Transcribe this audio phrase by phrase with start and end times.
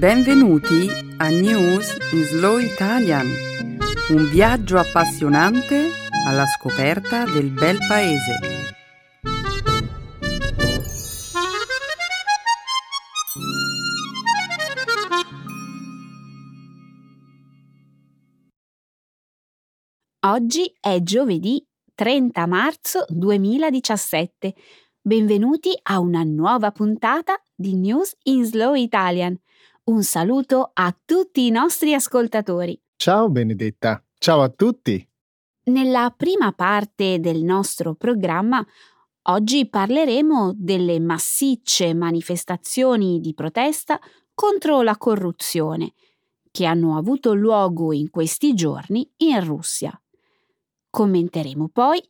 [0.00, 3.26] Benvenuti a News in Slow Italian,
[4.08, 5.90] un viaggio appassionante
[6.26, 8.38] alla scoperta del bel paese.
[20.20, 21.62] Oggi è giovedì
[21.94, 24.54] 30 marzo 2017.
[25.02, 29.38] Benvenuti a una nuova puntata di News in Slow Italian.
[29.90, 32.80] Un saluto a tutti i nostri ascoltatori.
[32.94, 35.04] Ciao Benedetta, ciao a tutti.
[35.64, 38.64] Nella prima parte del nostro programma
[39.22, 43.98] oggi parleremo delle massicce manifestazioni di protesta
[44.32, 45.94] contro la corruzione
[46.52, 50.00] che hanno avuto luogo in questi giorni in Russia.
[50.88, 52.00] Commenteremo poi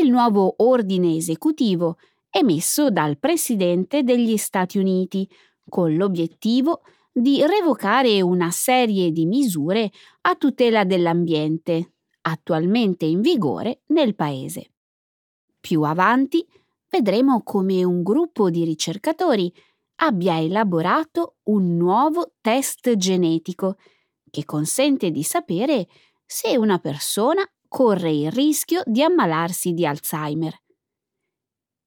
[0.00, 1.96] il nuovo ordine esecutivo
[2.30, 5.28] emesso dal Presidente degli Stati Uniti
[5.68, 9.90] con l'obiettivo di revocare una serie di misure
[10.22, 14.72] a tutela dell'ambiente attualmente in vigore nel Paese.
[15.60, 16.46] Più avanti
[16.90, 19.52] vedremo come un gruppo di ricercatori
[19.96, 23.76] abbia elaborato un nuovo test genetico
[24.30, 25.86] che consente di sapere
[26.26, 30.54] se una persona corre il rischio di ammalarsi di Alzheimer.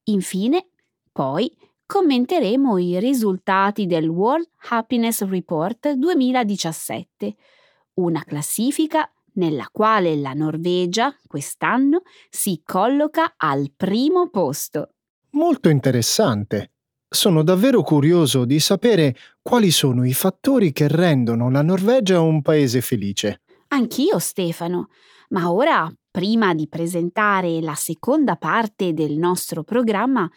[0.06, 0.70] Infine,
[1.12, 1.54] poi,
[1.88, 7.36] commenteremo i risultati del World Happiness Report 2017,
[7.96, 14.96] una classifica nella quale la Norvegia quest'anno si colloca al primo posto.
[15.32, 16.74] Molto interessante.
[17.08, 22.82] Sono davvero curioso di sapere quali sono i fattori che rendono la Norvegia un paese
[22.82, 23.44] felice.
[23.70, 24.90] Anch'io, Stefano,
[25.30, 30.30] ma ora, prima di presentare la seconda parte del nostro programma,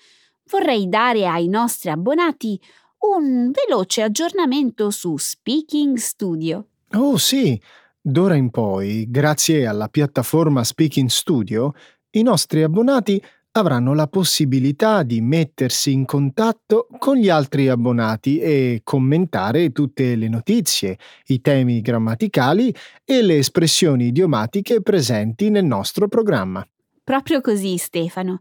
[0.50, 2.60] vorrei dare ai nostri abbonati
[3.00, 6.66] un veloce aggiornamento su Speaking Studio.
[6.92, 7.60] Oh sì,
[8.00, 11.72] d'ora in poi, grazie alla piattaforma Speaking Studio,
[12.10, 13.22] i nostri abbonati
[13.52, 20.28] avranno la possibilità di mettersi in contatto con gli altri abbonati e commentare tutte le
[20.28, 22.74] notizie, i temi grammaticali
[23.04, 26.66] e le espressioni idiomatiche presenti nel nostro programma.
[27.02, 28.40] Proprio così, Stefano.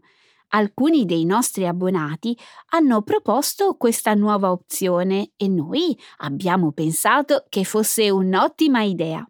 [0.52, 2.36] Alcuni dei nostri abbonati
[2.70, 9.24] hanno proposto questa nuova opzione e noi abbiamo pensato che fosse un'ottima idea.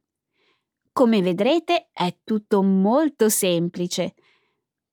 [0.92, 4.14] Come vedrete è tutto molto semplice.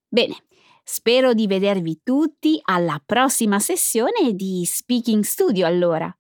[0.10, 0.36] Bene,
[0.84, 6.14] spero di vedervi tutti alla prossima sessione di Speaking Studio allora.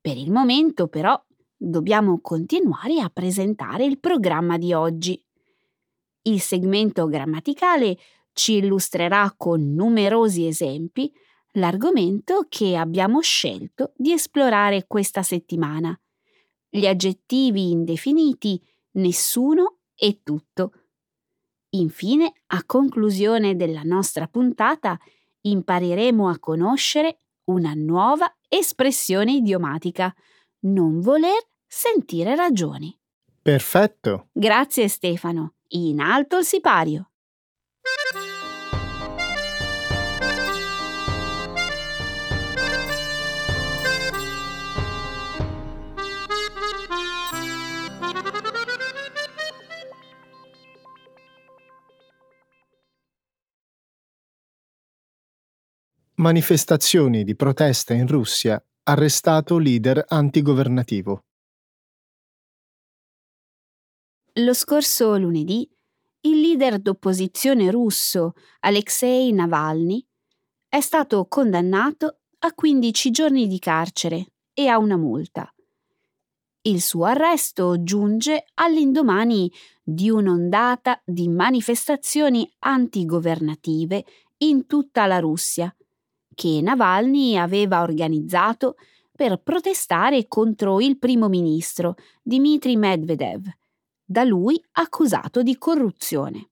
[0.00, 1.18] Per il momento però
[1.56, 5.22] dobbiamo continuare a presentare il programma di oggi.
[6.22, 7.96] Il segmento grammaticale
[8.38, 11.12] ci illustrerà con numerosi esempi
[11.54, 15.98] l'argomento che abbiamo scelto di esplorare questa settimana.
[16.68, 18.62] Gli aggettivi indefiniti
[18.92, 20.70] nessuno e tutto.
[21.70, 24.96] Infine, a conclusione della nostra puntata,
[25.40, 30.14] impareremo a conoscere una nuova espressione idiomatica,
[30.60, 32.96] non voler sentire ragioni.
[33.42, 34.28] Perfetto.
[34.30, 35.54] Grazie Stefano.
[35.70, 37.07] In alto il sipario.
[56.18, 61.22] Manifestazioni di protesta in Russia, arrestato leader antigovernativo.
[64.40, 65.70] Lo scorso lunedì,
[66.22, 70.04] il leader d'opposizione russo Alexei Navalny
[70.68, 75.48] è stato condannato a 15 giorni di carcere e a una multa.
[76.62, 84.04] Il suo arresto giunge all'indomani di un'ondata di manifestazioni antigovernative
[84.38, 85.72] in tutta la Russia
[86.38, 88.76] che Navalny aveva organizzato
[89.10, 93.44] per protestare contro il primo ministro Dmitry Medvedev,
[94.04, 96.50] da lui accusato di corruzione.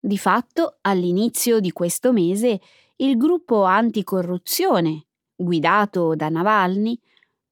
[0.00, 2.62] Di fatto, all'inizio di questo mese,
[2.96, 6.98] il gruppo anticorruzione, guidato da Navalny,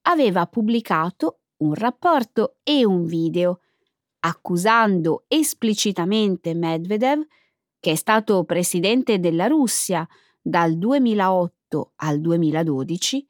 [0.08, 3.60] aveva pubblicato un rapporto e un video
[4.20, 7.26] accusando esplicitamente Medvedev,
[7.78, 10.08] che è stato presidente della Russia
[10.48, 13.26] dal 2008 al 2012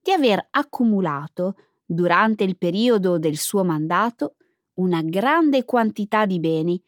[0.00, 4.36] di aver accumulato durante il periodo del suo mandato
[4.74, 6.80] una grande quantità di beni,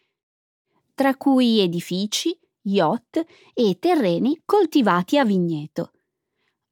[0.94, 5.90] tra cui edifici, yacht e terreni coltivati a vigneto.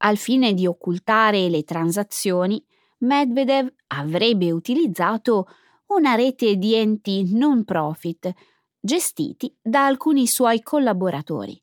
[0.04, 2.64] Al fine di occultare le transazioni,
[2.98, 5.48] Medvedev avrebbe utilizzato
[5.86, 8.32] una rete di enti non profit
[8.78, 11.61] gestiti da alcuni suoi collaboratori.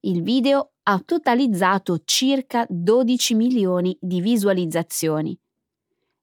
[0.00, 5.38] Il video ha totalizzato circa 12 milioni di visualizzazioni.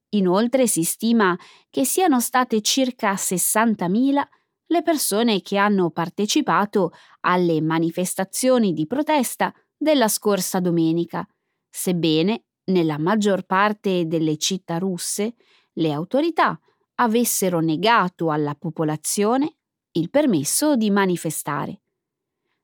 [0.09, 1.37] Inoltre si stima
[1.69, 4.23] che siano state circa 60.000
[4.67, 6.91] le persone che hanno partecipato
[7.21, 11.27] alle manifestazioni di protesta della scorsa domenica,
[11.69, 15.35] sebbene nella maggior parte delle città russe
[15.73, 16.59] le autorità
[16.95, 19.57] avessero negato alla popolazione
[19.91, 21.81] il permesso di manifestare.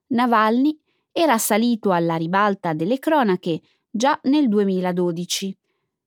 [0.07, 0.80] Navalny
[1.11, 5.57] era salito alla ribalta delle cronache già nel 2012,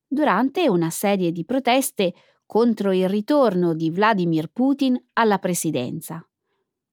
[0.06, 2.14] durante una serie di proteste
[2.46, 6.26] contro il ritorno di Vladimir Putin alla presidenza.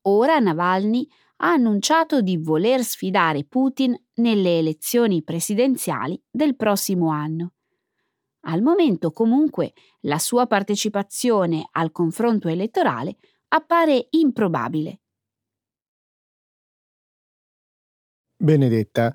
[0.03, 7.53] Ora Navalny ha annunciato di voler sfidare Putin nelle elezioni presidenziali del prossimo anno.
[8.41, 13.17] Al momento comunque la sua partecipazione al confronto elettorale
[13.49, 15.00] appare improbabile.
[18.41, 19.13] Benedetta,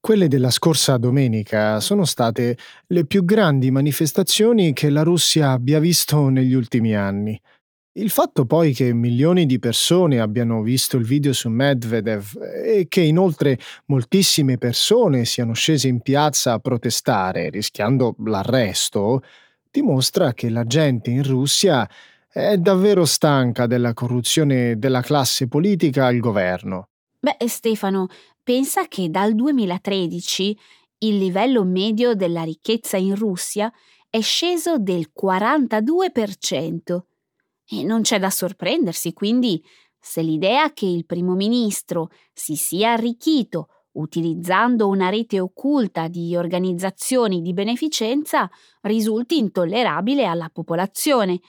[0.00, 6.28] quelle della scorsa domenica sono state le più grandi manifestazioni che la Russia abbia visto
[6.28, 7.40] negli ultimi anni.
[7.96, 12.26] Il fatto poi che milioni di persone abbiano visto il video su Medvedev
[12.64, 13.56] e che inoltre
[13.86, 19.22] moltissime persone siano scese in piazza a protestare, rischiando l'arresto,
[19.70, 21.88] dimostra che la gente in Russia
[22.28, 26.88] è davvero stanca della corruzione della classe politica al governo.
[27.20, 28.08] Beh, Stefano,
[28.44, 30.56] pensa che dal 2013
[30.98, 33.72] il livello medio della ricchezza in Russia
[34.08, 37.00] è sceso del 42%.
[37.66, 39.60] E non c'è da sorprendersi, quindi,
[39.98, 47.40] se l'idea che il primo ministro si sia arricchito utilizzando una rete occulta di organizzazioni
[47.40, 48.50] di beneficenza
[48.82, 51.40] risulti intollerabile alla popolazione,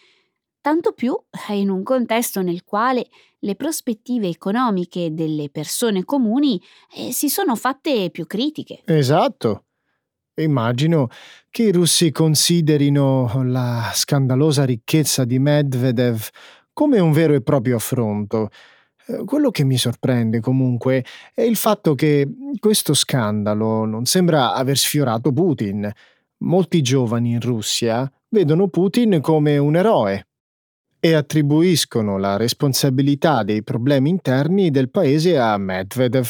[0.65, 1.15] tanto più
[1.49, 3.05] in un contesto nel quale
[3.41, 6.59] le prospettive economiche delle persone comuni
[6.97, 8.81] eh, si sono fatte più critiche.
[8.85, 9.65] Esatto.
[10.33, 11.09] Immagino
[11.51, 16.29] che i russi considerino la scandalosa ricchezza di Medvedev
[16.73, 18.49] come un vero e proprio affronto.
[19.05, 22.27] Eh, quello che mi sorprende comunque è il fatto che
[22.57, 25.87] questo scandalo non sembra aver sfiorato Putin.
[26.37, 30.25] Molti giovani in Russia vedono Putin come un eroe
[31.05, 36.27] e attribuiscono la responsabilità dei problemi interni del paese a Medvedev.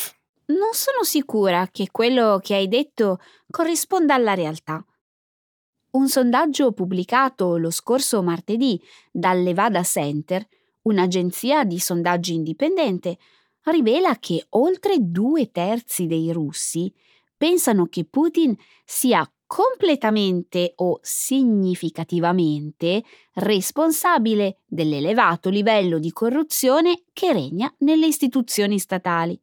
[0.48, 3.20] Non sono sicura che quello che hai detto
[3.50, 4.86] corrisponda alla realtà.
[5.92, 8.78] Un sondaggio pubblicato lo scorso martedì
[9.10, 10.46] dal Levada Center,
[10.82, 13.18] un'agenzia di sondaggi indipendente,
[13.64, 16.94] rivela che oltre due terzi dei russi
[17.38, 23.04] pensano che Putin sia completamente o significativamente
[23.34, 29.40] responsabile dell'elevato livello di corruzione che regna nelle istituzioni statali.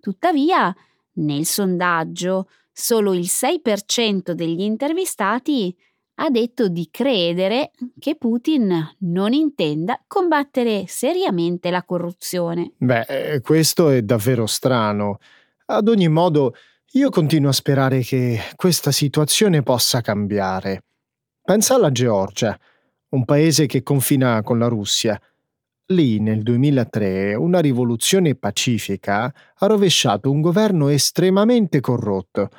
[0.00, 0.74] Tuttavia,
[1.14, 5.76] nel sondaggio, solo il 6% degli intervistati
[6.16, 12.72] ha detto di credere che Putin non intenda combattere seriamente la corruzione.
[12.76, 15.18] Beh, eh, questo è davvero strano.
[15.66, 16.54] Ad ogni modo,
[16.94, 20.82] io continuo a sperare che questa situazione possa cambiare.
[21.42, 22.58] Pensa alla Georgia,
[23.10, 25.18] un paese che confina con la Russia.
[25.86, 32.50] Lì nel 2003 una rivoluzione pacifica ha rovesciato un governo estremamente corrotto.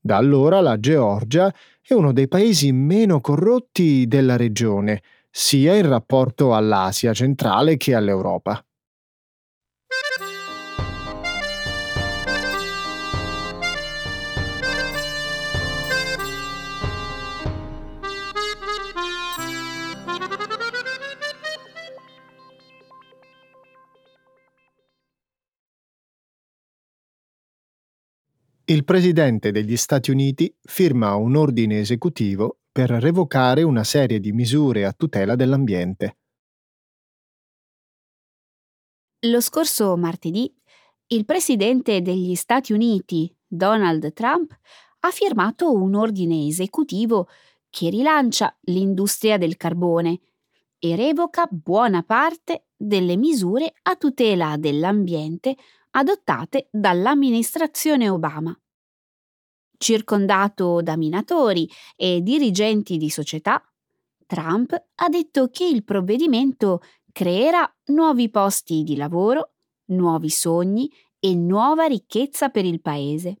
[0.00, 1.52] Da allora la Georgia
[1.82, 8.65] è uno dei paesi meno corrotti della regione, sia in rapporto all'Asia centrale che all'Europa.
[28.68, 34.84] Il presidente degli Stati Uniti firma un ordine esecutivo per revocare una serie di misure
[34.84, 36.16] a tutela dell'ambiente.
[39.20, 40.52] Lo scorso martedì
[41.08, 44.52] il presidente degli Stati Uniti, Donald Trump,
[44.98, 47.28] ha firmato un ordine esecutivo
[47.70, 50.18] che rilancia l'industria del carbone
[50.80, 55.54] e revoca buona parte delle misure a tutela dell'ambiente
[55.96, 58.58] adottate dall'amministrazione Obama.
[59.78, 63.62] Circondato da minatori e dirigenti di società,
[64.26, 69.52] Trump ha detto che il provvedimento creerà nuovi posti di lavoro,
[69.86, 73.40] nuovi sogni e nuova ricchezza per il paese.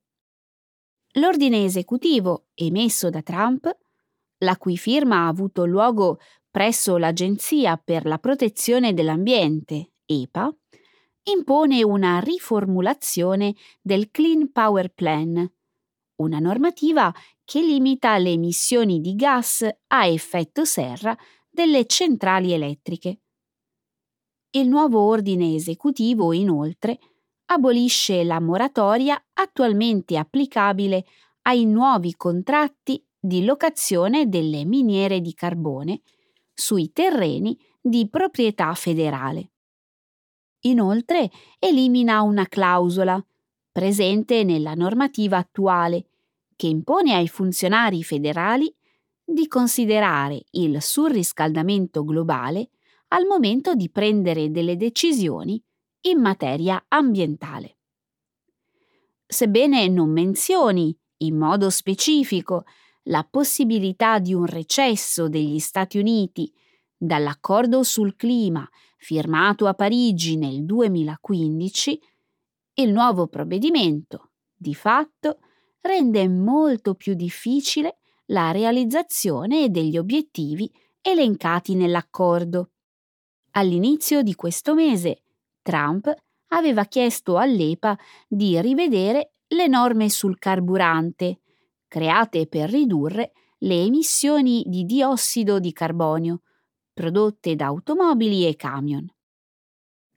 [1.14, 3.70] L'ordine esecutivo emesso da Trump
[4.38, 6.18] la cui firma ha avuto luogo
[6.50, 10.54] presso l'Agenzia per la protezione dell'ambiente, EPA,
[11.28, 15.50] impone una riformulazione del Clean Power Plan,
[16.16, 17.12] una normativa
[17.44, 21.16] che limita le emissioni di gas a effetto serra
[21.48, 23.20] delle centrali elettriche.
[24.50, 26.98] Il nuovo ordine esecutivo, inoltre,
[27.46, 31.04] abolisce la moratoria attualmente applicabile
[31.42, 36.02] ai nuovi contratti di locazione delle miniere di carbone
[36.54, 39.50] sui terreni di proprietà federale.
[40.66, 41.30] Inoltre
[41.60, 43.24] elimina una clausola
[43.70, 46.08] presente nella normativa attuale
[46.56, 48.74] che impone ai funzionari federali
[49.24, 52.70] di considerare il surriscaldamento globale
[53.08, 55.62] al momento di prendere delle decisioni
[56.02, 57.76] in materia ambientale.
[59.24, 62.64] Sebbene non menzioni in modo specifico
[63.04, 66.52] la possibilità di un recesso degli Stati Uniti
[66.96, 68.68] dall'accordo sul clima
[69.06, 72.00] firmato a Parigi nel 2015,
[72.74, 75.38] il nuovo provvedimento, di fatto,
[75.82, 80.68] rende molto più difficile la realizzazione degli obiettivi
[81.00, 82.70] elencati nell'accordo.
[83.52, 85.22] All'inizio di questo mese,
[85.62, 86.12] Trump
[86.48, 87.96] aveva chiesto all'EPA
[88.26, 91.42] di rivedere le norme sul carburante,
[91.86, 96.40] create per ridurre le emissioni di diossido di carbonio
[96.96, 99.06] prodotte da automobili e camion.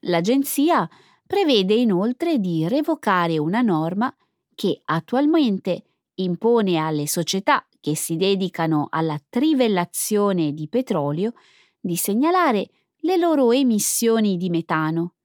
[0.04, 0.90] L'agenzia
[1.28, 4.16] prevede inoltre di revocare una norma
[4.56, 5.84] che attualmente
[6.16, 11.34] impone alle società che si dedicano alla trivellazione di petrolio
[11.78, 12.70] di segnalare
[13.02, 15.16] le loro emissioni di metano,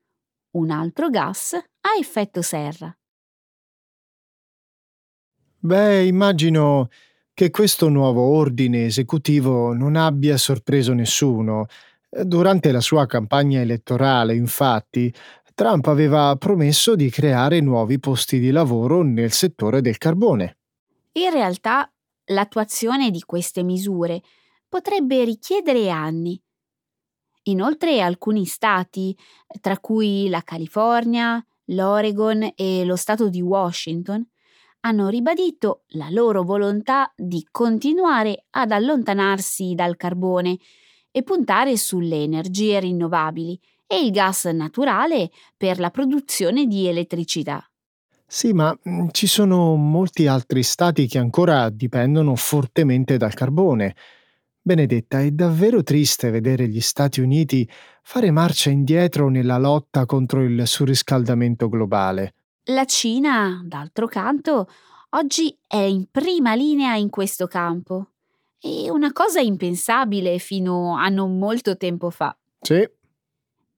[0.56, 2.92] un altro gas a effetto serra.
[5.60, 6.88] Beh, immagino
[7.34, 11.66] che questo nuovo ordine esecutivo non abbia sorpreso nessuno.
[12.08, 15.12] Durante la sua campagna elettorale, infatti,
[15.52, 20.58] Trump aveva promesso di creare nuovi posti di lavoro nel settore del carbone.
[21.12, 21.92] In realtà,
[22.26, 24.22] l'attuazione di queste misure
[24.68, 26.40] potrebbe richiedere anni.
[27.44, 29.16] Inoltre alcuni stati,
[29.60, 34.24] tra cui la California, l'Oregon e lo Stato di Washington,
[34.84, 40.58] hanno ribadito la loro volontà di continuare ad allontanarsi dal carbone
[41.10, 47.66] e puntare sulle energie rinnovabili e il gas naturale per la produzione di elettricità.
[48.26, 53.94] Sì, ma mm, ci sono molti altri stati che ancora dipendono fortemente dal carbone.
[54.60, 57.68] Benedetta, è davvero triste vedere gli Stati Uniti
[58.02, 62.34] fare marcia indietro nella lotta contro il surriscaldamento globale.
[62.68, 64.70] La Cina, d'altro canto,
[65.10, 68.12] oggi è in prima linea in questo campo.
[68.58, 72.34] È una cosa impensabile fino a non molto tempo fa.
[72.62, 72.88] Sì.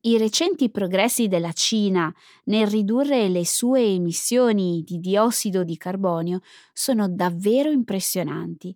[0.03, 2.15] I recenti progressi della Cina
[2.45, 6.39] nel ridurre le sue emissioni di diossido di carbonio
[6.73, 8.73] sono davvero impressionanti.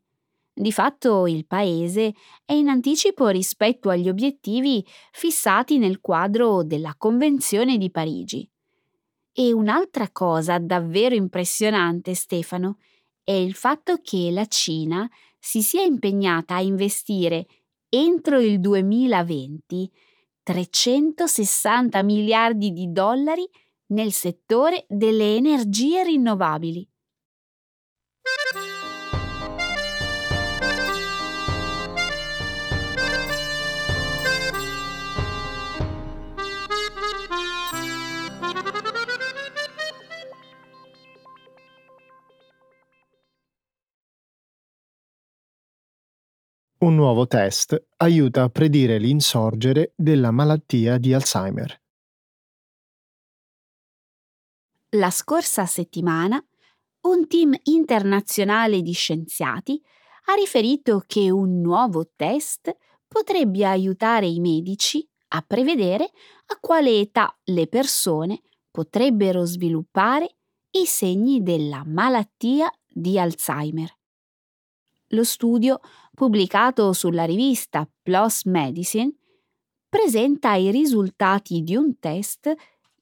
[0.53, 2.15] Di fatto il paese
[2.45, 8.50] è in anticipo rispetto agli obiettivi fissati nel quadro della Convenzione di Parigi.
[9.33, 12.79] E un'altra cosa davvero impressionante, Stefano,
[13.23, 15.09] è il fatto che la Cina
[15.39, 17.47] si sia impegnata a investire
[17.89, 19.91] entro il 2020
[20.43, 23.49] 360 miliardi di dollari
[23.89, 26.89] nel settore delle energie rinnovabili.
[46.83, 51.79] Un nuovo test aiuta a predire l'insorgere della malattia di Alzheimer.
[54.97, 56.43] La scorsa settimana
[57.03, 59.79] un team internazionale di scienziati
[60.29, 62.75] ha riferito che un nuovo test
[63.07, 66.05] potrebbe aiutare i medici a prevedere
[66.47, 70.37] a quale età le persone potrebbero sviluppare
[70.71, 74.00] i segni della malattia di Alzheimer.
[75.13, 75.81] Lo studio,
[76.15, 79.13] pubblicato sulla rivista PLOS Medicine,
[79.89, 82.53] presenta i risultati di un test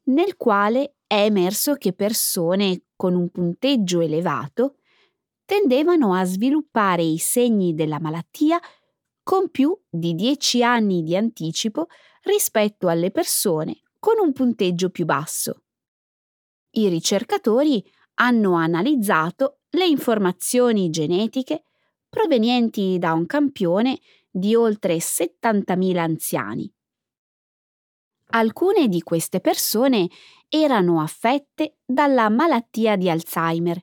[0.05, 4.77] nel quale è emerso che persone con un punteggio elevato
[5.45, 8.59] tendevano a sviluppare i segni della malattia
[9.23, 11.89] con più di 10 anni di anticipo
[12.23, 15.65] rispetto alle persone con un punteggio più basso.
[16.71, 17.85] I ricercatori
[18.15, 21.65] hanno analizzato le informazioni genetiche
[22.09, 23.99] provenienti da un campione
[24.31, 26.73] di oltre 70.000 anziani.
[28.31, 30.09] Alcune di queste persone
[30.49, 33.83] erano affette dalla malattia di Alzheimer,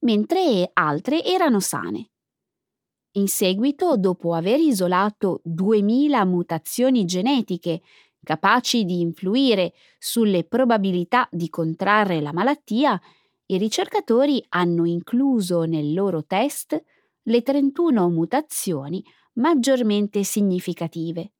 [0.00, 2.10] mentre altre erano sane.
[3.12, 7.82] In seguito, dopo aver isolato 2000 mutazioni genetiche
[8.22, 13.00] capaci di influire sulle probabilità di contrarre la malattia,
[13.46, 16.80] i ricercatori hanno incluso nel loro test
[17.24, 21.32] le 31 mutazioni maggiormente significative.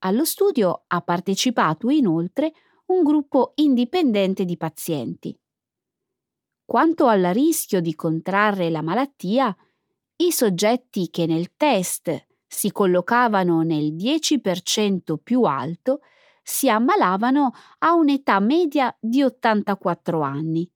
[0.00, 2.52] Allo studio ha partecipato inoltre
[2.86, 5.38] un gruppo indipendente di pazienti.
[6.64, 9.54] Quanto al rischio di contrarre la malattia,
[10.16, 16.00] i soggetti che nel test si collocavano nel 10% più alto
[16.42, 20.70] si ammalavano a un'età media di 84 anni,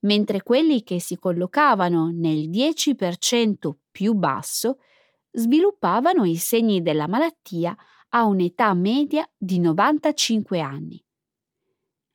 [0.00, 4.78] mentre quelli che si collocavano nel 10% più basso
[5.30, 7.76] sviluppavano i segni della malattia
[8.10, 11.02] a un'età media di 95 anni.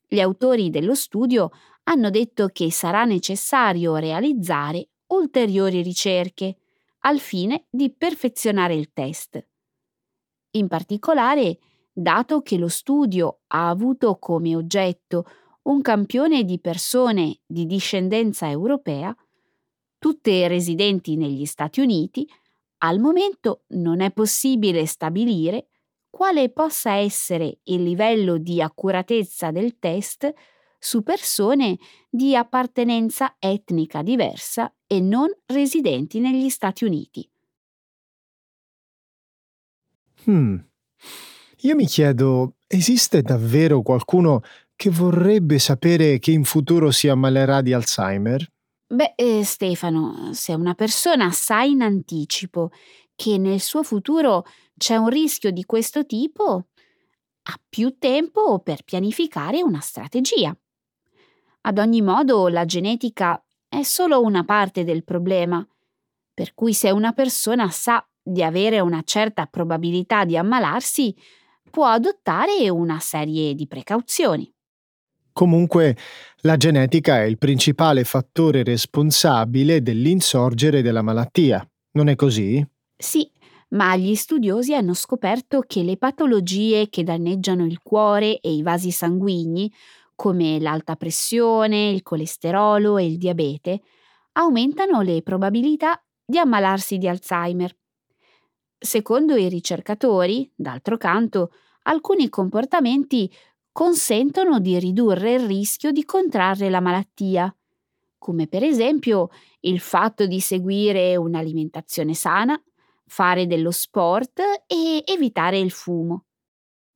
[0.08, 1.50] Gli autori dello studio
[1.84, 6.58] hanno detto che sarà necessario realizzare ulteriori ricerche
[7.00, 9.46] al fine di perfezionare il test.
[10.52, 11.58] In particolare,
[11.92, 15.26] dato che lo studio ha avuto come oggetto
[15.64, 19.16] un campione di persone di discendenza europea,
[19.98, 22.28] tutte residenti negli Stati Uniti,
[22.80, 25.68] al momento non è possibile stabilire
[26.10, 30.32] quale possa essere il livello di accuratezza del test
[30.78, 31.78] su persone
[32.10, 37.28] di appartenenza etnica diversa e non residenti negli Stati Uniti.
[40.26, 40.58] Hmm.
[41.62, 44.42] Io mi chiedo, esiste davvero qualcuno
[44.84, 48.46] che vorrebbe sapere che in futuro si ammalerà di Alzheimer?
[48.88, 52.70] Beh, eh, Stefano, se una persona sa in anticipo
[53.16, 54.44] che nel suo futuro
[54.76, 56.68] c'è un rischio di questo tipo,
[57.44, 60.54] ha più tempo per pianificare una strategia.
[61.62, 65.66] Ad ogni modo, la genetica è solo una parte del problema,
[66.34, 71.16] per cui se una persona sa di avere una certa probabilità di ammalarsi,
[71.72, 74.53] può adottare una serie di precauzioni.
[75.34, 75.98] Comunque,
[76.42, 82.66] la genetica è il principale fattore responsabile dell'insorgere della malattia, non è così?
[82.96, 83.30] Sì,
[83.70, 88.92] ma gli studiosi hanno scoperto che le patologie che danneggiano il cuore e i vasi
[88.92, 89.72] sanguigni,
[90.16, 93.82] come l'alta pressione, il colesterolo e il diabete,
[94.34, 97.76] aumentano le probabilità di ammalarsi di Alzheimer.
[98.78, 101.52] Secondo i ricercatori, d'altro canto,
[101.84, 103.32] alcuni comportamenti
[103.74, 107.54] consentono di ridurre il rischio di contrarre la malattia,
[108.18, 109.30] come per esempio
[109.62, 112.62] il fatto di seguire un'alimentazione sana,
[113.06, 116.26] fare dello sport e evitare il fumo.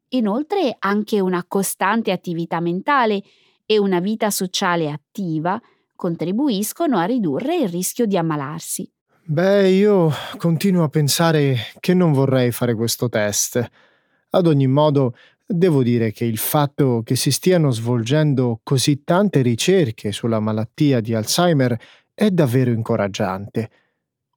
[0.09, 3.23] Inoltre anche una costante attività mentale
[3.65, 5.59] e una vita sociale attiva
[5.95, 8.89] contribuiscono a ridurre il rischio di ammalarsi.
[9.23, 13.69] Beh, io continuo a pensare che non vorrei fare questo test.
[14.29, 15.15] Ad ogni modo,
[15.47, 21.13] devo dire che il fatto che si stiano svolgendo così tante ricerche sulla malattia di
[21.13, 21.79] Alzheimer
[22.13, 23.69] è davvero incoraggiante.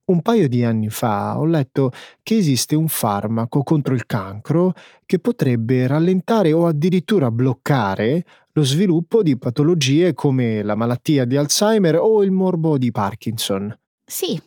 [0.04, 1.92] Un paio di anni fa ho letto
[2.22, 4.72] che esiste un farmaco contro il cancro
[5.06, 11.96] che potrebbe rallentare o addirittura bloccare lo sviluppo di patologie come la malattia di Alzheimer
[11.96, 13.76] o il morbo di Parkinson.
[14.04, 14.40] Sì,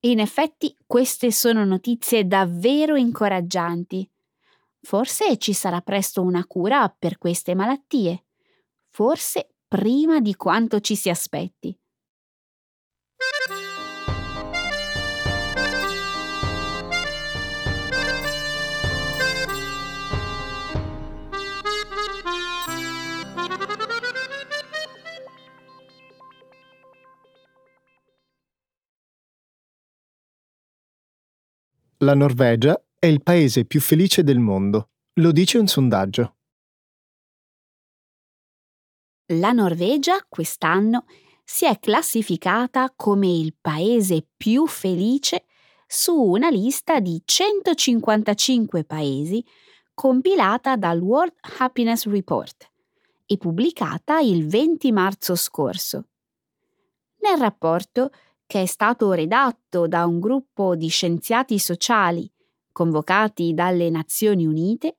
[0.00, 4.08] in effetti queste sono notizie davvero incoraggianti.
[4.82, 8.24] Forse ci sarà presto una cura per queste malattie.
[8.88, 11.78] Forse prima di quanto ci si aspetti.
[32.02, 36.36] La Norvegia è il paese più felice del mondo, lo dice un sondaggio.
[39.32, 41.06] La Norvegia quest'anno
[41.42, 45.46] si è classificata come il paese più felice
[45.86, 49.42] su una lista di 155 paesi
[49.94, 52.70] compilata dal World Happiness Report
[53.24, 56.08] e pubblicata il 20 marzo scorso.
[57.20, 58.10] Nel rapporto
[58.44, 62.30] che è stato redatto da un gruppo di scienziati sociali
[62.80, 64.96] convocati dalle Nazioni Unite,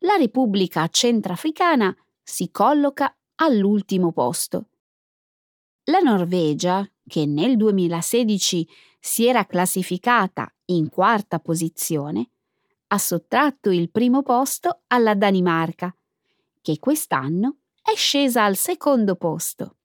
[0.00, 4.66] la Repubblica Centrafricana si colloca all'ultimo posto.
[5.84, 8.68] La Norvegia, che nel 2016
[9.00, 12.28] si era classificata in quarta posizione,
[12.88, 15.96] ha sottratto il primo posto alla Danimarca,
[16.60, 19.76] che quest'anno è scesa al secondo posto.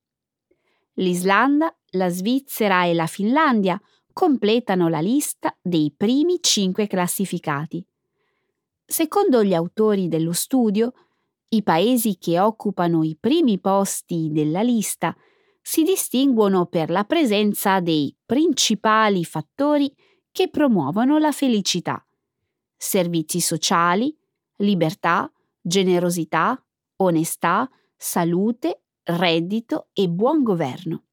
[0.95, 3.81] L'Islanda, la Svizzera e la Finlandia
[4.17, 7.86] completano la lista dei primi cinque classificati.
[8.84, 10.91] Secondo gli autori dello studio,
[11.49, 15.15] i paesi che occupano i primi posti della lista
[15.62, 19.93] si distinguono per la presenza dei principali fattori
[20.32, 22.03] che promuovono la felicità.
[22.75, 24.17] Servizi sociali,
[24.56, 26.60] libertà, generosità,
[26.95, 31.03] onestà, salute, reddito e buon governo.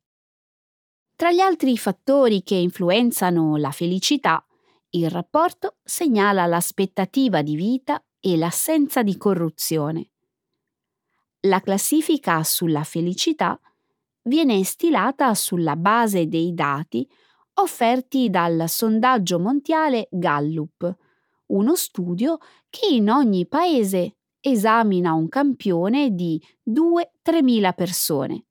[1.17, 4.45] Tra gli altri fattori che influenzano la felicità,
[4.91, 10.11] il rapporto segnala l'aspettativa di vita e l'assenza di corruzione.
[11.43, 13.59] La classifica sulla felicità
[14.23, 17.09] viene stilata sulla base dei dati
[17.55, 20.97] offerti dal sondaggio mondiale Gallup,
[21.47, 28.47] uno studio che in ogni paese esamina un campione di 2-3 mila persone.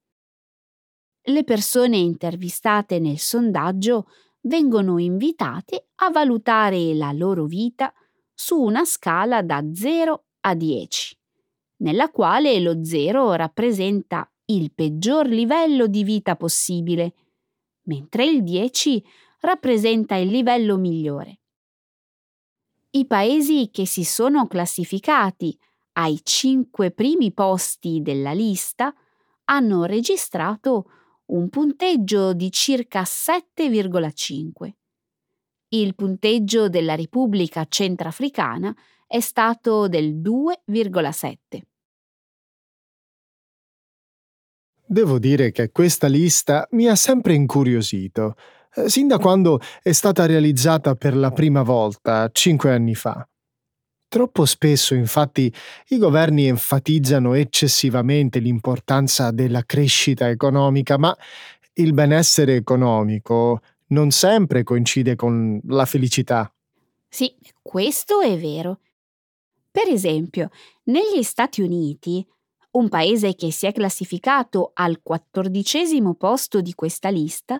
[1.27, 4.07] Le persone intervistate nel sondaggio
[4.41, 7.93] vengono invitate a valutare la loro vita
[8.33, 11.17] su una scala da 0 a 10,
[11.77, 17.13] nella quale lo 0 rappresenta il peggior livello di vita possibile,
[17.83, 19.01] mentre il 10
[19.39, 21.39] rappresenta il livello migliore.
[22.91, 25.57] I paesi che si sono classificati
[25.93, 28.93] ai cinque primi posti della lista
[29.45, 30.89] hanno registrato
[31.33, 34.69] un punteggio di circa 7,5.
[35.69, 38.73] Il punteggio della Repubblica Centrafricana
[39.07, 41.61] è stato del 2,7.
[44.85, 48.35] Devo dire che questa lista mi ha sempre incuriosito,
[48.75, 53.27] eh, sin da quando è stata realizzata per la prima volta, cinque anni fa.
[54.13, 55.51] Troppo spesso, infatti,
[55.87, 61.17] i governi enfatizzano eccessivamente l'importanza della crescita economica, ma
[61.73, 66.53] il benessere economico non sempre coincide con la felicità.
[67.09, 68.81] Sì, questo è vero.
[69.71, 70.51] Per esempio,
[70.83, 72.23] negli Stati Uniti,
[72.73, 77.59] un paese che si è classificato al quattordicesimo posto di questa lista,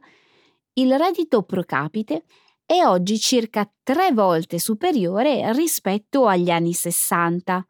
[0.73, 2.25] il reddito pro capite
[2.65, 7.65] è oggi circa tre volte superiore rispetto agli anni 60,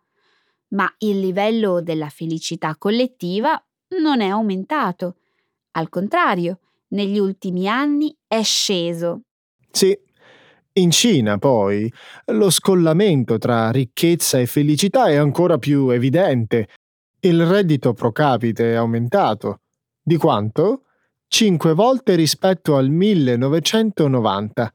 [0.69, 3.61] ma il livello della felicità collettiva
[3.99, 5.17] non è aumentato.
[5.71, 9.21] Al contrario, negli ultimi anni è sceso.
[9.71, 9.97] Sì.
[10.75, 11.91] In Cina, poi,
[12.27, 16.67] lo scollamento tra ricchezza e felicità è ancora più evidente.
[17.19, 19.59] Il reddito pro capite è aumentato.
[20.01, 20.85] Di quanto?
[21.27, 24.73] Cinque volte rispetto al 1990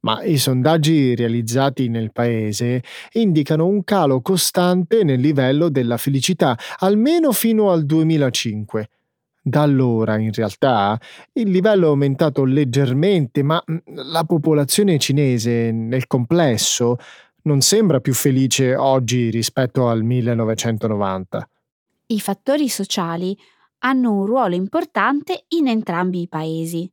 [0.00, 2.82] ma i sondaggi realizzati nel paese
[3.12, 8.88] indicano un calo costante nel livello della felicità, almeno fino al 2005.
[9.40, 11.00] Da allora, in realtà,
[11.32, 13.76] il livello è aumentato leggermente, ma mm,
[14.12, 16.96] la popolazione cinese, nel complesso,
[17.42, 21.48] non sembra più felice oggi rispetto al 1990.
[22.08, 23.36] I fattori sociali
[23.80, 26.90] hanno un ruolo importante in entrambi i paesi.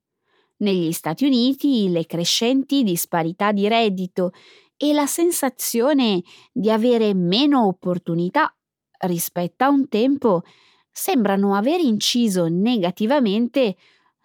[0.58, 4.32] Negli Stati Uniti le crescenti disparità di reddito
[4.78, 8.56] e la sensazione di avere meno opportunità
[9.00, 10.44] rispetto a un tempo
[10.91, 13.76] sembrano aver inciso negativamente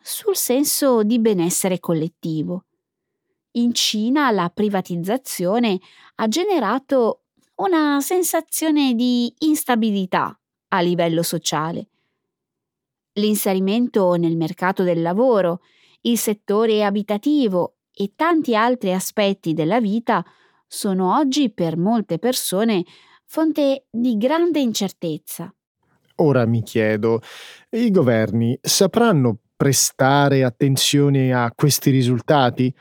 [0.01, 2.66] sul senso di benessere collettivo.
[3.53, 5.81] In Cina la privatizzazione
[6.16, 7.25] ha generato
[7.57, 10.38] una sensazione di instabilità
[10.69, 11.88] a livello sociale.
[13.14, 15.62] L'inserimento nel mercato del lavoro
[16.03, 20.25] il settore abitativo e tanti altri aspetti della vita
[20.67, 22.85] sono oggi per molte persone
[23.27, 25.53] fonte di grande incertezza.
[26.17, 27.21] Ora mi chiedo,
[27.71, 32.75] i governi sapranno prestare attenzione a questi risultati?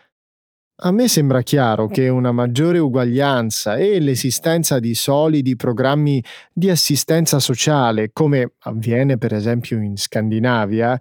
[0.82, 7.40] A me sembra chiaro che una maggiore uguaglianza e l'esistenza di solidi programmi di assistenza
[7.40, 10.98] sociale, come avviene per esempio in Scandinavia,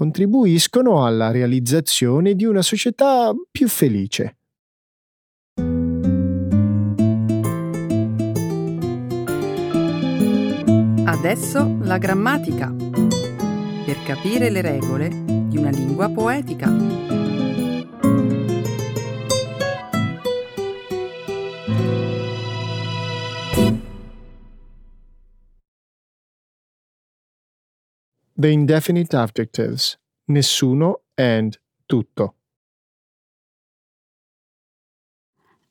[0.00, 4.38] contribuiscono alla realizzazione di una società più felice.
[11.04, 12.74] Adesso la grammatica.
[12.74, 15.10] Per capire le regole
[15.48, 17.09] di una lingua poetica.
[28.40, 29.98] The indefinite adjectives.
[30.28, 32.34] Nessuno and tutto.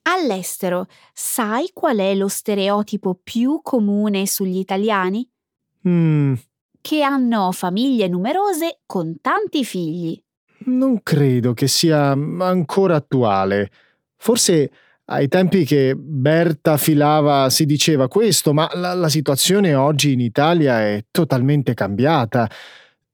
[0.04, 5.28] All'estero, sai qual è lo stereotipo più comune sugli italiani?
[5.88, 6.34] Mm,
[6.82, 10.22] Che hanno famiglie numerose con tanti figli.
[10.66, 13.72] non credo che sia ancora attuale.
[14.18, 14.72] Forse
[15.12, 20.82] ai tempi che Berta filava si diceva questo, ma la, la situazione oggi in Italia
[20.82, 22.50] è totalmente cambiata.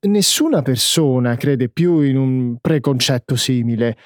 [0.02, 3.98] Nessuna persona crede più in un preconcetto simile.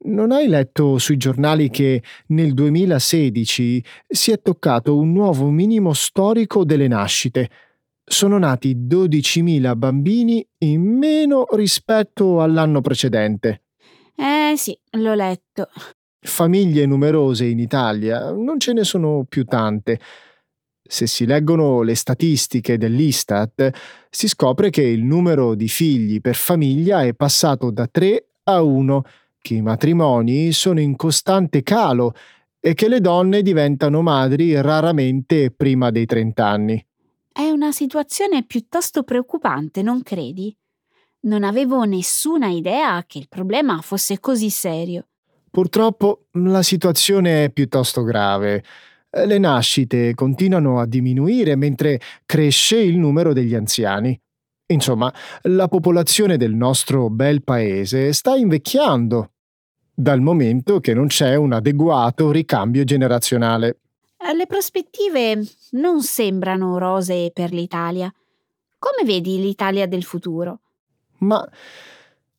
[0.00, 6.64] Non hai letto sui giornali che nel 2016 si è toccato un nuovo minimo storico
[6.64, 7.50] delle nascite?
[8.04, 13.64] Sono nati 12.000 bambini in meno rispetto all'anno precedente.
[14.16, 15.68] Eh sì, l'ho letto.
[16.20, 20.00] Famiglie numerose in Italia non ce ne sono più tante.
[20.82, 23.70] Se si leggono le statistiche dell'Istat,
[24.10, 29.02] si scopre che il numero di figli per famiglia è passato da 3 a 1,
[29.38, 32.14] che i matrimoni sono in costante calo
[32.58, 36.86] e che le donne diventano madri raramente prima dei 30 anni.
[37.30, 40.56] È una situazione piuttosto preoccupante, non credi?
[41.20, 45.06] Non avevo nessuna idea che il problema fosse così serio.
[45.50, 48.62] Purtroppo la situazione è piuttosto grave.
[49.10, 54.18] Le nascite continuano a diminuire mentre cresce il numero degli anziani.
[54.66, 59.30] Insomma, la popolazione del nostro bel paese sta invecchiando,
[59.94, 63.78] dal momento che non c'è un adeguato ricambio generazionale.
[64.18, 68.12] Eh, Le prospettive non sembrano rosee per l'Italia.
[68.78, 70.60] Come vedi l'Italia del futuro?
[71.20, 71.48] Ma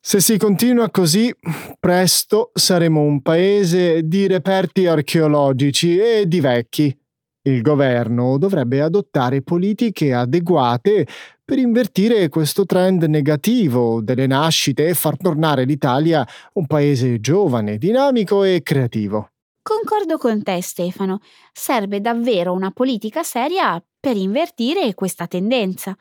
[0.02, 1.30] se si continua così,
[1.78, 6.98] presto saremo un paese di reperti archeologici e di vecchi.
[7.42, 11.06] Il governo dovrebbe adottare politiche adeguate
[11.44, 18.42] per invertire questo trend negativo delle nascite e far tornare l'Italia un paese giovane, dinamico
[18.42, 19.30] e creativo.
[19.62, 21.20] Concordo con te, Stefano.
[21.52, 25.94] Serve davvero una politica seria per invertire questa tendenza.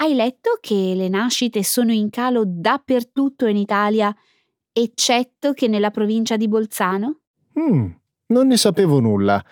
[0.00, 4.14] Hai letto che le nascite sono in calo dappertutto in Italia,
[4.72, 7.18] eccetto che nella provincia di Bolzano?
[7.58, 7.90] Mm,
[8.26, 9.44] non ne sapevo nulla,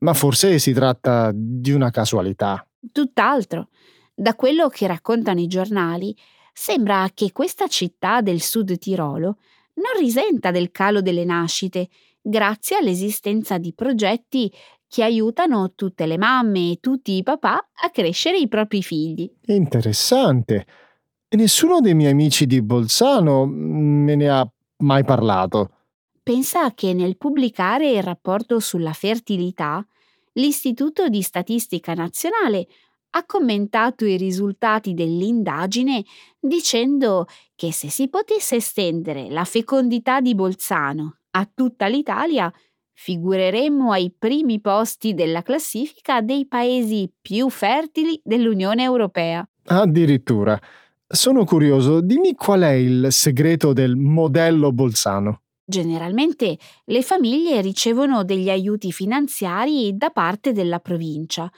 [0.00, 2.66] ma forse si tratta di una casualità.
[2.90, 3.68] Tutt'altro.
[4.12, 6.12] Da quello che raccontano i giornali,
[6.52, 9.38] sembra che questa città del sud Tirolo
[9.74, 11.88] non risenta del calo delle nascite,
[12.20, 14.52] grazie all'esistenza di progetti
[14.94, 19.28] che aiutano tutte le mamme e tutti i papà a crescere i propri figli.
[19.46, 20.66] Interessante.
[21.26, 24.48] E nessuno dei miei amici di Bolzano me ne ha
[24.84, 25.70] mai parlato.
[26.22, 29.84] Pensa che nel pubblicare il rapporto sulla fertilità,
[30.34, 32.68] l'Istituto di Statistica Nazionale
[33.16, 36.04] ha commentato i risultati dell'indagine
[36.38, 37.26] dicendo
[37.56, 42.48] che se si potesse estendere la fecondità di Bolzano a tutta l'Italia,
[42.94, 49.46] figureremmo ai primi posti della classifica dei paesi più fertili dell'Unione Europea.
[49.66, 50.58] Addirittura.
[51.06, 55.42] Sono curioso, dimmi qual è il segreto del modello Bolzano.
[55.66, 61.50] Generalmente le famiglie ricevono degli aiuti finanziari da parte della provincia.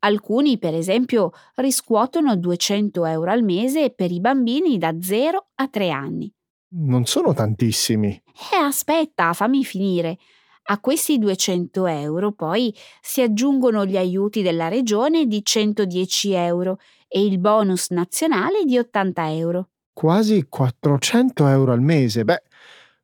[0.00, 5.90] Alcuni, per esempio, riscuotono 200 euro al mese per i bambini da 0 a 3
[5.90, 6.32] anni.
[6.76, 8.20] Non sono tantissimi.
[8.52, 10.18] E aspetta, fammi finire.
[10.66, 17.22] A questi 200 euro poi si aggiungono gli aiuti della regione di 110 euro e
[17.22, 19.68] il bonus nazionale di 80 euro.
[19.92, 22.24] Quasi 400 euro al mese.
[22.24, 22.42] Beh,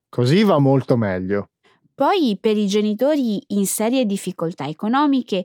[0.09, 1.51] così va molto meglio.
[1.95, 5.45] Poi per i genitori in serie difficoltà economiche,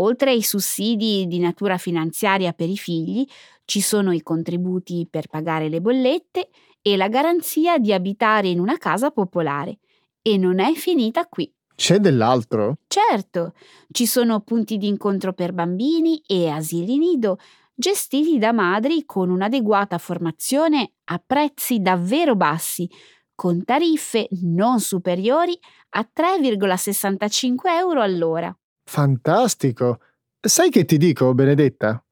[0.00, 3.24] oltre ai sussidi di natura finanziaria per i figli,
[3.64, 6.50] ci sono i contributi per pagare le bollette
[6.82, 9.78] e la garanzia di abitare in una casa popolare.
[10.20, 11.53] E non è finita qui.
[11.74, 12.78] C'è dell'altro?
[12.86, 13.54] Certo,
[13.90, 17.38] ci sono punti d'incontro per bambini e asili nido
[17.74, 22.88] gestiti da madri con un'adeguata formazione a prezzi davvero bassi,
[23.34, 25.58] con tariffe non superiori
[25.90, 28.56] a 3,65 euro all'ora.
[28.84, 29.98] Fantastico.
[30.40, 32.02] Sai che ti dico, Benedetta?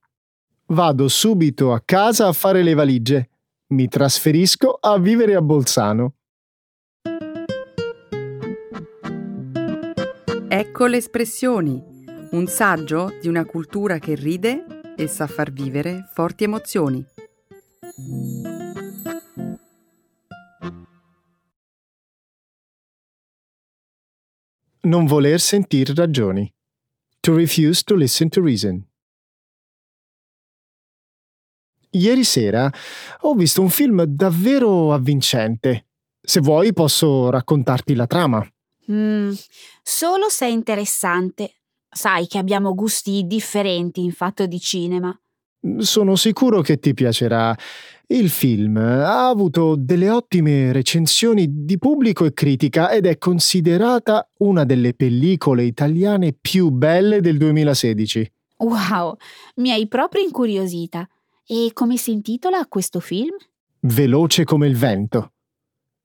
[0.66, 3.28] Vado subito a casa a fare le valigie.
[3.68, 6.14] Mi trasferisco a vivere a Bolzano.
[10.54, 11.82] Ecco le espressioni,
[12.32, 17.02] un saggio di una cultura che ride e sa far vivere forti emozioni.
[24.80, 26.52] Non voler sentir ragioni.
[27.20, 28.86] To refuse to listen to reason.
[31.92, 32.70] Ieri sera
[33.20, 35.86] ho visto un film davvero avvincente.
[36.20, 38.51] Se vuoi posso raccontarti la trama.
[38.90, 39.32] Mm,
[39.82, 41.56] solo se è interessante.
[41.88, 45.16] Sai che abbiamo gusti differenti in fatto di cinema.
[45.78, 47.56] Sono sicuro che ti piacerà.
[48.08, 54.64] Il film ha avuto delle ottime recensioni di pubblico e critica ed è considerata una
[54.64, 58.32] delle pellicole italiane più belle del 2016.
[58.58, 59.16] Wow,
[59.56, 61.08] mi hai proprio incuriosita.
[61.46, 63.34] E come si intitola questo film?
[63.80, 65.32] Veloce come il vento.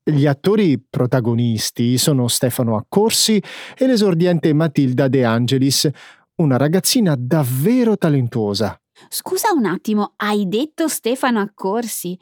[0.10, 3.44] Gli attori protagonisti sono Stefano Accorsi
[3.78, 5.90] e l'esordiente Matilda De Angelis,
[6.36, 8.80] una ragazzina davvero talentuosa.
[9.10, 12.18] Scusa un attimo, hai detto Stefano Accorsi?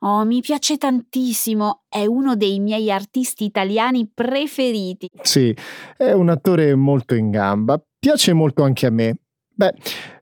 [0.00, 5.10] Oh, mi piace tantissimo, è uno dei miei artisti italiani preferiti.
[5.20, 5.52] Sì,
[5.96, 9.16] è un attore molto in gamba, piace molto anche a me.
[9.52, 9.74] Beh,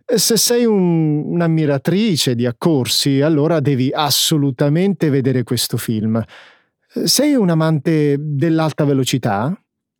[0.07, 6.25] se sei un, un'ammiratrice di Accorsi, allora devi assolutamente vedere questo film.
[6.95, 9.51] Sei un amante dell'alta velocità?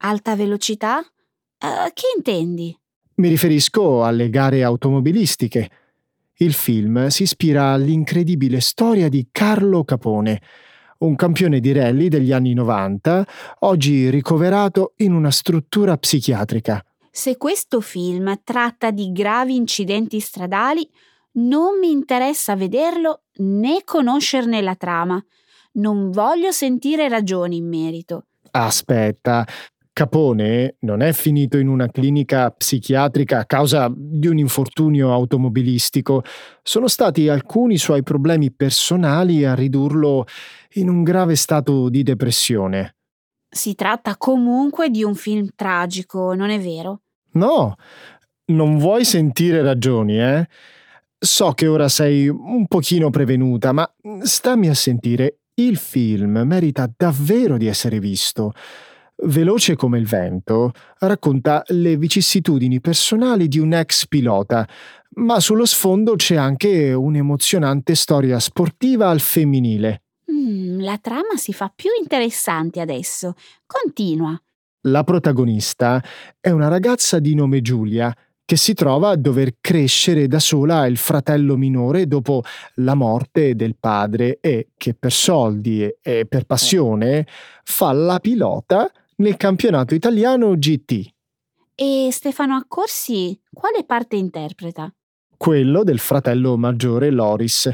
[0.03, 0.99] Alta velocità?
[0.99, 2.79] Uh, che intendi?
[3.15, 5.71] Mi riferisco alle gare automobilistiche.
[6.35, 10.43] Il film si ispira all'incredibile storia di Carlo Capone,
[10.99, 13.27] un campione di rally degli anni 90,
[13.61, 16.85] oggi ricoverato in una struttura psichiatrica.
[17.11, 20.87] Se questo film tratta di gravi incidenti stradali,
[21.37, 25.25] non mi interessa vederlo né conoscerne la trama.
[25.73, 28.27] Non voglio sentire ragioni in merito.
[28.51, 29.47] Aspetta,
[29.95, 36.23] Capone non è finito in una clinica psichiatrica a causa di un infortunio automobilistico.
[36.63, 40.25] Sono stati alcuni suoi problemi personali a ridurlo
[40.75, 42.97] in un grave stato di depressione.
[43.51, 47.03] Si tratta comunque di un film tragico, non è vero?
[47.33, 47.75] No,
[48.47, 50.49] non vuoi sentire ragioni, eh?
[51.19, 53.89] So che ora sei un pochino prevenuta, ma
[54.23, 55.42] stammi a sentire.
[55.55, 58.53] Il film merita davvero di essere visto.
[59.25, 64.67] Veloce come il vento, racconta le vicissitudini personali di un ex pilota,
[65.17, 70.03] ma sullo sfondo c'è anche un'emozionante storia sportiva al femminile.
[70.33, 73.35] Mm, la trama si fa più interessante adesso.
[73.67, 74.41] Continua.
[74.87, 76.03] La protagonista
[76.41, 78.13] è una ragazza di nome Giulia
[78.45, 82.43] che si trova a dover crescere da sola il fratello minore dopo
[82.77, 87.27] la morte del padre e che per soldi e per passione
[87.65, 91.11] fa la pilota nel campionato italiano GT.
[91.75, 94.93] E Stefano Accorsi quale parte interpreta?
[95.37, 97.71] Quello del fratello maggiore Loris,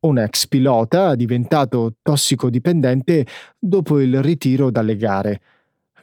[0.00, 3.26] un ex pilota diventato tossicodipendente
[3.58, 5.40] dopo il ritiro dalle gare.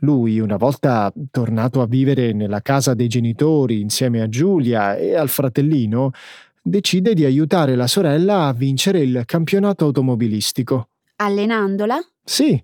[0.02, 5.30] Lui, una volta tornato a vivere nella casa dei genitori insieme a Giulia e al
[5.30, 6.12] fratellino,
[6.62, 10.90] decide di aiutare la sorella a vincere il campionato automobilistico.
[11.18, 12.00] Allenandola?
[12.24, 12.60] Sì,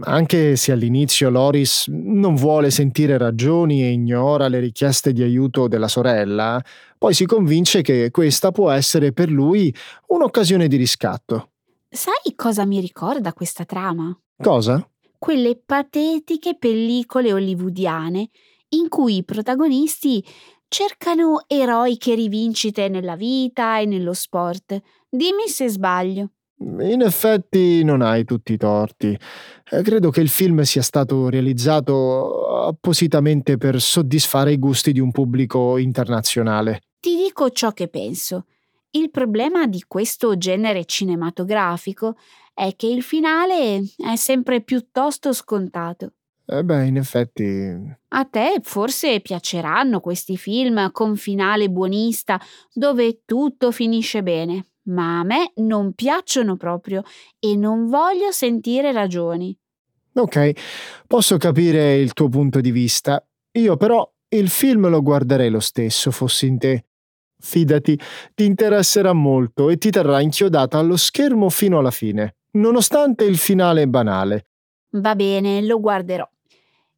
[0.00, 5.88] anche se all'inizio Loris non vuole sentire ragioni e ignora le richieste di aiuto della
[5.88, 6.62] sorella,
[6.98, 9.74] poi si convince che questa può essere per lui
[10.08, 11.50] un'occasione di riscatto.
[11.88, 14.14] Sai cosa mi ricorda questa trama?
[14.36, 14.86] Cosa?
[15.24, 18.28] Quelle patetiche pellicole hollywoodiane
[18.74, 20.22] in cui i protagonisti
[20.68, 24.78] cercano eroiche rivincite nella vita e nello sport.
[25.08, 26.32] Dimmi se sbaglio.
[26.58, 29.18] In effetti non hai tutti i torti.
[29.70, 35.10] Eh, credo che il film sia stato realizzato appositamente per soddisfare i gusti di un
[35.10, 36.82] pubblico internazionale.
[37.00, 38.44] Ti dico ciò che penso.
[38.90, 42.14] Il problema di questo genere cinematografico
[42.54, 46.12] è che il finale è sempre piuttosto scontato.
[46.46, 47.44] Eh beh, in effetti.
[48.08, 52.40] A te forse piaceranno questi film con finale buonista
[52.72, 57.02] dove tutto finisce bene ma a me non piacciono proprio
[57.38, 59.56] e non voglio sentire ragioni.
[60.14, 60.52] Ok,
[61.06, 63.24] posso capire il tuo punto di vista.
[63.52, 66.84] Io però il film lo guarderei lo stesso, fossi in te.
[67.38, 67.98] Fidati,
[68.32, 73.86] ti interesserà molto e ti terrà inchiodata allo schermo fino alla fine, nonostante il finale
[73.86, 74.46] banale.
[74.90, 76.28] Va bene, lo guarderò.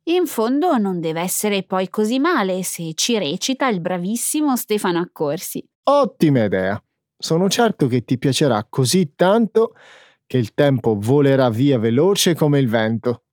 [0.04, 5.66] In fondo non deve essere poi così male se ci recita il bravissimo Stefano Accorsi.
[5.84, 6.80] Ottima idea.
[7.18, 9.74] Sono certo che ti piacerà così tanto
[10.26, 13.26] che il tempo volerà via veloce come il vento.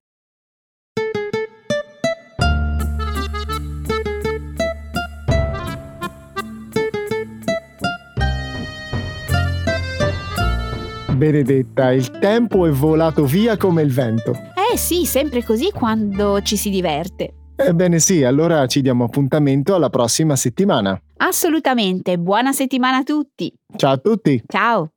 [11.15, 14.31] Benedetta, il tempo è volato via come il vento.
[14.71, 17.33] Eh sì, sempre così quando ci si diverte.
[17.55, 20.99] Ebbene sì, allora ci diamo appuntamento alla prossima settimana.
[21.17, 23.53] Assolutamente, buona settimana a tutti.
[23.75, 24.43] Ciao a tutti.
[24.47, 24.89] Ciao.